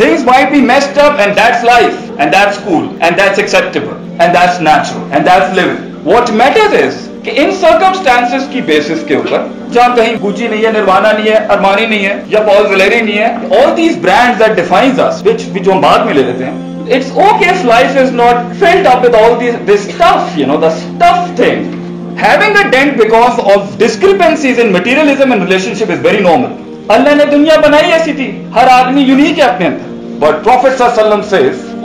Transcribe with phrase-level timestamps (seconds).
[0.00, 4.34] Things might be messed up and that's life and that's cool and that's acceptable and
[4.34, 6.04] that's natural and that's living.
[6.04, 10.70] What matters is کہ ان circumstances کی basis کے اوپر جہاں کہیں Gucci نہیں ہے
[10.72, 14.56] نروانا نہیں ہے ارمانی نہیں ہے یا پال ویلیری نہیں ہے all these brands that
[14.60, 18.14] defines us which, جو ہم بعد میں لے لیتے ہیں it's okay if life is
[18.20, 21.66] not filled up with all these, this stuff you know the stuff thing
[22.20, 27.24] having a dent because of discrepancies in materialism relationship is very normal اللہ نے
[27.30, 30.16] دنیا بنائی ایسی تھی ہر آدمی unique ہے اپنے اندر
[30.18, 31.40] but professor وسلم سے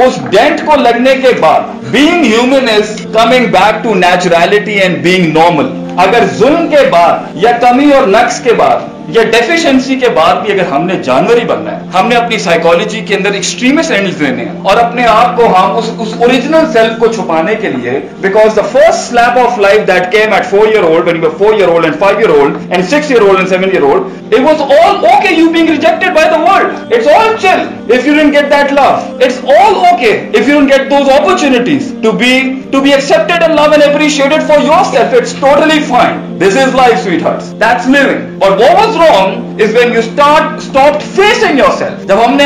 [0.00, 5.34] اس ڈینٹ کو لگنے کے بعد being human is coming back to naturality and being
[5.34, 5.70] normal
[5.98, 10.52] اگر ظلم کے بعد یا کمی اور نقص کے بعد یا ڈیفیشنسی کے بعد بھی
[10.54, 14.20] اگر ہم نے جانور ہی بننا ہے ہم نے اپنی سائیکالوجی کے اندر ایکسٹریمسٹ
[14.20, 18.62] دینے اور اپنے آپ کو ہم اس اوریجنل سیلف کو چھپانے کے لیے because the
[18.72, 21.86] first sleep of life that came at four year old when you four year old
[21.86, 25.06] and five year old and six year old and seven year old it was all
[25.06, 26.56] okay you being reject by the
[26.88, 28.90] it's all chill if you worlds get that love
[29.16, 31.28] it's all okay if you when get those up
[32.04, 32.40] to be
[32.72, 35.80] to be expected and love and appreciated for your self it's totally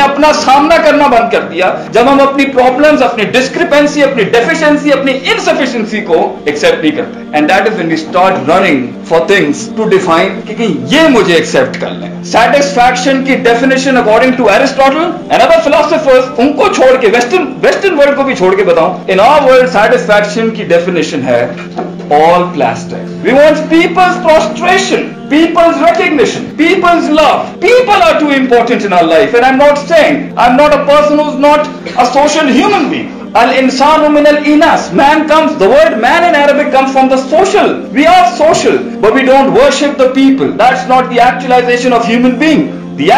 [0.00, 2.44] اپنا سامنا کرنا بند کر دیا جب ہم اپنی
[10.86, 16.96] یہ مجھے ایکسپٹ کر لیں سیٹسفیکشن کی definition according to Aristotle philosopher ان کو چھوڑ
[17.00, 21.46] کے بھیڑ کے بتاؤ انلڈ سیٹسفیکشن کی ڈیفنیشن ہے
[23.68, 27.30] پیپلسٹریشن people's recognition people's love
[27.60, 32.16] people are too important life not I am not a percent
[32.16, 32.94] اوشل ہیومنگ
[34.92, 38.76] مینبک comes from the social we are social
[40.14, 42.77] people this not the ایپیشن آف ہیومن بیگ
[42.98, 43.10] جب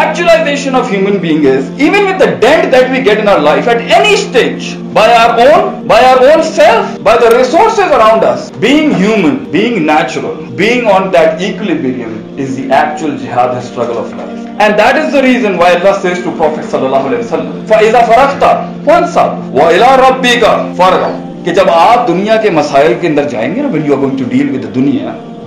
[21.71, 23.63] آپ دنیا کے مسائل کے اندر جائیں گے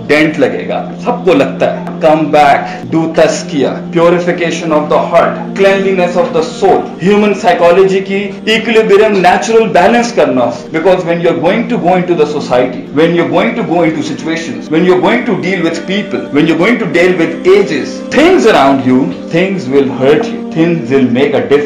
[0.08, 5.56] ڈینٹ لگے گا سب کو لگتا ہے کم بیک ڈو تسکیئر purification of the heart
[5.58, 8.22] cleanliness of the soul human psychology کی
[8.44, 13.16] ایک نیچرل بیلنس کرنا because when you are going to go to the society when
[13.16, 16.58] you going to go to situation when you going to deal with people when you
[16.58, 21.60] going to deal with ages things around you things will hurt you کسی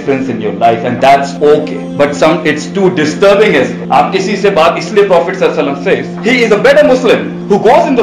[4.36, 6.52] سے بات اس لیے prophets has
[6.52, 7.28] a better Muslim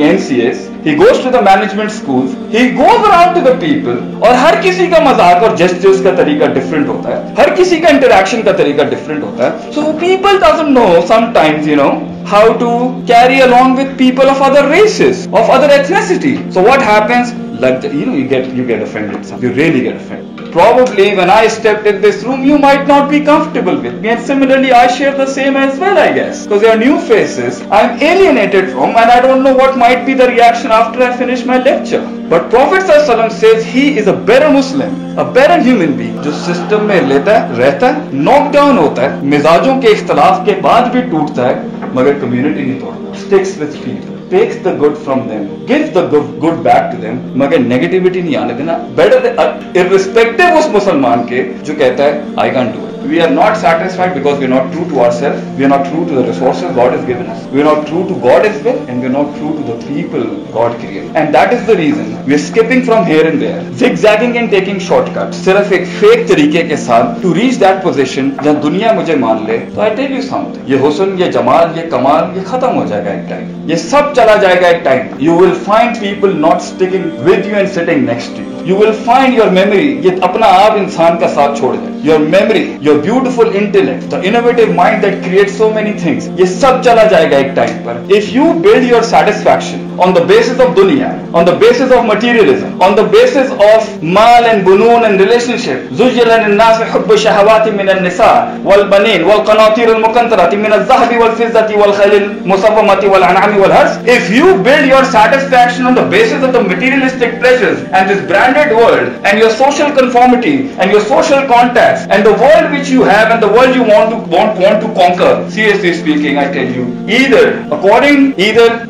[3.61, 7.77] people اور ہر کسی کا مزاق اور جسٹرس کا طریقہ ڈفرنٹ ہوتا ہے ہر کسی
[7.77, 11.91] کا انٹریکشن کا طریقہ ڈفرنٹ ہوتا ہے so people
[12.33, 12.73] how to
[13.07, 18.07] carry along with people of other races of other ethnicity so witness like the, you
[18.07, 22.01] know you get you get offended you really get offended probably when i stepped in
[22.05, 25.57] this room you might not be comfortable with me and similarly i share the same
[25.65, 29.43] as well i guess because there are new faces i'm alienated from and i don't
[29.47, 32.03] know what might be the reaction after i finish my lecture
[32.33, 32.91] but prophet
[33.43, 37.61] says he is a better muslim a better human being جو system میں لیتا ہے
[37.61, 42.19] رہتا ہے ناک down ہوتا ہے مزاجوں کے اختلاف کے بعد بھی ٹوٹتا ہے مگر
[42.21, 46.91] کمیونٹی نہیں توڑتا sticks with people takes the good from them give the good back
[46.93, 52.21] to them مگر نیگیٹیوٹی نہیں آنے دینا بیٹرسپیکٹو uh, اس مسلمان کے جو کہتا ہے
[52.37, 55.65] I can't do we are not satisfied because we not true to our self we
[55.65, 59.77] ought true to us God given we not true to God world we not true to
[59.89, 60.23] people
[60.55, 63.31] God کے reason we working from here
[64.51, 68.93] taking short cut صرف ایک fake طریقے کے ساتھ to reach that position جب دنیا
[68.93, 72.45] مجھے مان لے تو آئی ٹیک یو ساؤنڈ یہ حسن یہ جمال یہ کمال یہ
[72.47, 75.55] ختم ہو جائے گا ایک ٹائم یہ سب چلا جائے گا ایک time you will
[75.65, 76.95] find people ناٹیک
[77.27, 81.19] with you and sitting next you will find your memory یہ اپنا آپ انسان
[81.19, 85.71] کا ساتھ چھوڑ دیں your memory your beautiful intellect the innovate mind that create so
[85.75, 89.87] many things یہ سب چلا جائے گا ایک ٹائم پر if you build your satisfaction
[89.99, 90.51] base
[91.59, 93.03] base of materialism on the
[93.65, 94.45] of مال
[95.19, 95.57] ریلیشن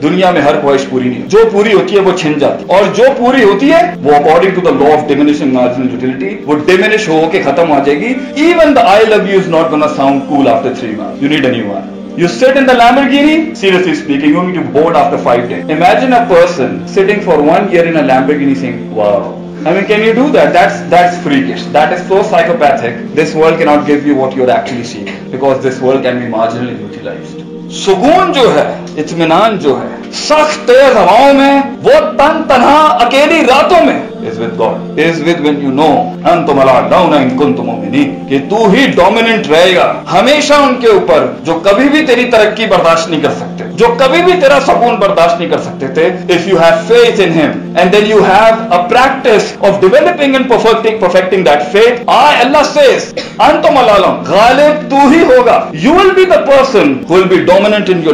[0.03, 3.05] دنیا میں ہر کوشش پوری نہیں جو پوری ہوتی ہے وہ چھن جاتی اور جو
[3.19, 7.21] پوری ہوتی ہے وہ according to the law of diminishing marginal utility وہ ڈیمنیش ہو
[7.33, 8.15] کے ختم ہو جائے گی
[8.43, 11.47] even the I love you is not gonna sound cool after three مار you need
[11.47, 11.91] an you are
[12.15, 15.71] You sit in the Lamborghini, seriously speaking, you're going to be bored after five days.
[15.71, 19.21] Imagine a person sitting for one year in a Lamborghini saying, wow,
[19.65, 20.53] I mean, can you do that?
[20.53, 21.65] That's that's freakish.
[21.67, 23.15] That is so psychopathic.
[23.15, 26.79] This world cannot give you what you're actually seeing because this world can be marginally
[26.79, 27.52] utilized.
[27.75, 28.65] سکون جو ہے
[28.99, 31.53] اطمینان جو ہے سخت تیز ہواؤں میں
[31.83, 35.93] وہ تن تنہا اکیلی راتوں میں is with God is with when you know
[36.25, 40.89] انتم الا داؤنا ان کنتم مومنین کہ تو ہی ڈومیننٹ رہے گا ہمیشہ ان کے
[40.89, 44.97] اوپر جو کبھی بھی تیری ترقی برداشت نہیں کر سکتے جو کبھی بھی تیرا سکون
[45.01, 48.77] برداشت نہیں کر سکتے تھے if you have faith in him and then you have
[48.79, 53.11] a practice of developing and perfecting perfecting that faith I Allah says
[53.41, 54.15] انتم الا
[54.29, 58.11] غالب تو ہی ہوگا you will be the person who will be dominant دنیا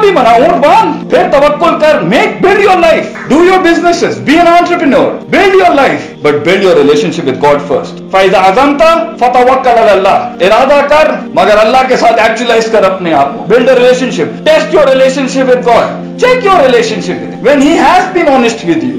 [0.00, 0.36] بھی بنا
[1.10, 6.62] پھر make build your life do you business be entrepreneur build your life but build
[6.62, 8.36] your relationship with God first فائدہ
[10.42, 14.74] ارادہ کر مگر اللہ کے ساتھ ایکچولا کر اپنے آپ کو build relationship test
[14.74, 17.52] you relationship with God check your relationship ہے نہ
[17.98, 18.92] زب سے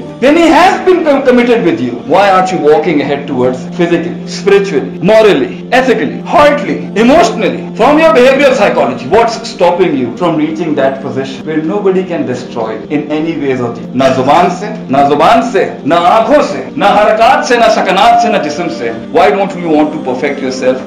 [15.84, 19.92] نہ آنکھوں سے نہرکات سے نہ شکنات سے نہ جسم سے why don't you want
[19.92, 20.62] to perfect yourself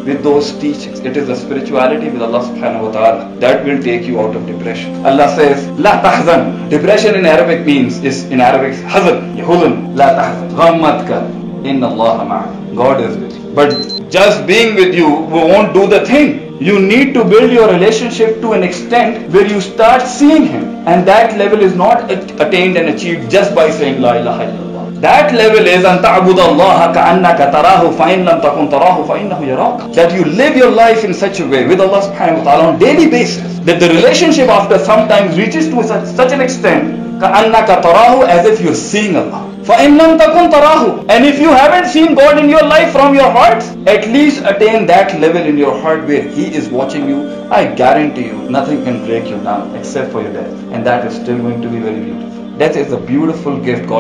[6.86, 11.24] اچھی Arabic means is in Arabic Hazan Yahudun La tahzan, Ghammat Kar
[11.72, 14.10] In Allah Hamad God is with you But
[14.10, 16.32] just being with you we won't do the thing
[16.70, 20.64] You need to build your relationship to an extent where you start seeing Him
[20.88, 25.32] and that level is not attained and achieved just by saying La Ilaha Illallah That
[25.36, 30.26] level is أن تعبد الله كأنك تراه فإن لم تكن تراه فإنه يراك That you
[30.26, 33.60] live your life in such a way with Allah subhanahu wa ta'ala on daily basis
[33.70, 35.84] that the relationship after sometimes reaches to
[36.16, 40.48] such an extent in come
[42.16, 49.32] good انائف from you heart at least eighteen دیکھ انارٹ where ہیارنٹی you nothing کینیک
[49.32, 50.26] you ناؤٹفل
[53.62, 53.86] gift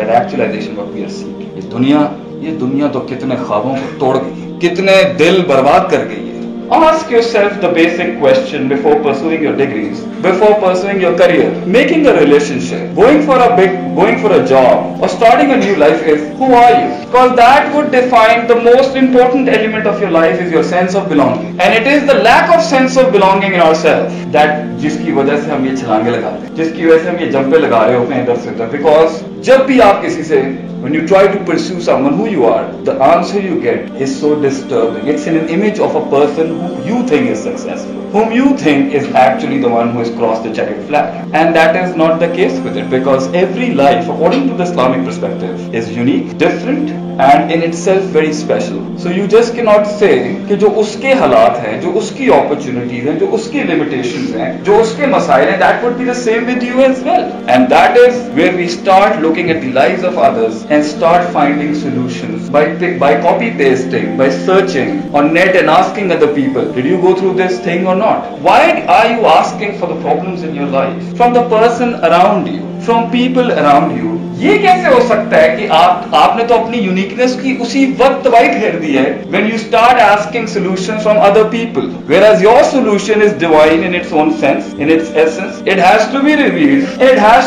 [1.72, 2.08] دنیا
[2.40, 6.23] یہ دنیا تو کتنے خوابوں کو توڑ گئی کتنے دل برباد کر گئی
[6.72, 12.14] ask yourself the basic question before pursuing your degrees before pursuing your career making a
[12.14, 16.22] relationship going for a big going for a job or starting a new life is
[16.38, 20.52] who are you because that would define the most important element of your life is
[20.52, 24.14] your sense of belonging and it is the lack of sense of belonging in ourselves
[24.32, 27.10] that جس کی وجہ سے ہم یہ چھلانگے لگا رہے ہیں جس کی وجہ سے
[27.10, 29.22] ہم یہ جمپے لگا رہے ہوتے ہیں در سے در because
[29.48, 30.42] جب بھی آپ کسی سے
[30.84, 34.32] when you try to pursue someone who you are the answer you get is so
[34.46, 38.58] disturbing it's in an image of a person who you think is successful, whom you
[38.58, 41.30] think is actually the one who has crossed the checkered flag.
[41.34, 45.06] And that is not the case with it, because every life, according to the Islamic
[45.06, 49.88] perspective, is unique, different, and in itself very special so you just کی not
[49.90, 50.12] سے
[50.48, 54.26] کہ جو اس کے حالات ہیں جو اس کی opportunities ہیں جو اس کی لمیٹیشن
[54.40, 57.24] ہیں جو اس کے مسائل ہیں that would be the same with you as well
[57.48, 61.74] and that is where we start looking at the life of others and start finding
[61.82, 67.34] solution by copy pasting by searching net and asking other people did you go through
[67.38, 71.34] this thing or not why are you asking for the problems in your life from
[71.34, 76.16] the person around you from people around you یہ کیسے ہو سکتا ہے کہ آپ
[76.16, 80.02] آپ نے تو اپنی یونیکنیس کی اسی وقت تباہی پھیر دی ہے when you start
[80.02, 84.32] asking solution from other people where solution is divine from,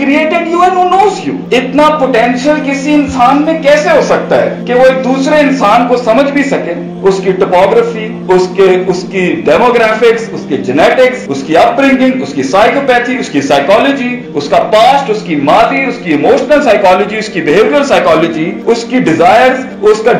[0.00, 4.63] created you and you and you اتنا پوٹینشیل کسی انسان میں کیسے ہو سکتا ہے
[4.68, 6.74] کہ وہ ایک دوسرے انسان کو سمجھ بھی سکے
[7.04, 12.34] اس کی ٹپوگرافی اس کے اس کی ڈیموگرافکس اس کی جینیٹکس اس کی اپرنٹنگ اس
[12.34, 14.10] کی سائیکوپیتھی اس کی سائیکالوجی
[14.36, 18.84] اس کا پاسٹ اس کی مادی اس کی ایموشنل سائیکالوجی اس کی بہیویئر سائیکالوجی اس
[18.90, 19.66] کی ڈیزائرز
[19.82, 20.13] اس کا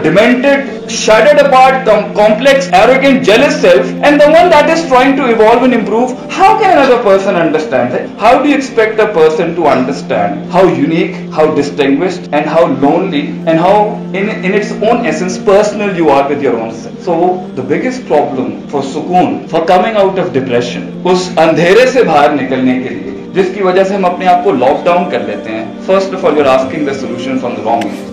[0.90, 2.70] shedded apart the complex
[3.26, 6.06] jealous self and the one that is trying to evolve and improve
[6.38, 12.34] how can person understand how do expect a person to understand how unique how distinguished
[12.34, 13.88] and how lonely and how
[14.14, 18.82] in its own essence personal you are with your own self so the biggest problem for
[18.92, 23.62] سکون for coming out of depression اس اندھیرے سے باہر نکلنے کے لیے جس کی
[23.62, 26.46] وجہ سے ہم اپنے آپ کو لاک ڈاؤن کر لیتے ہیں first of all your
[26.46, 28.13] asking the solution from the wrong